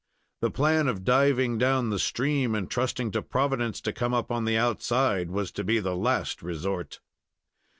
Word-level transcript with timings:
The 0.41 0.49
plan 0.49 0.87
of 0.87 1.03
diving 1.03 1.59
down 1.59 1.91
the 1.91 1.99
stream, 1.99 2.55
and 2.55 2.67
trusting 2.67 3.11
to 3.11 3.21
Providence 3.21 3.79
to 3.81 3.93
come 3.93 4.15
up 4.15 4.31
on 4.31 4.45
the 4.45 4.57
outside 4.57 5.29
was 5.29 5.51
to 5.51 5.63
be 5.63 5.77
the 5.79 5.95
last 5.95 6.41
resort. 6.41 6.99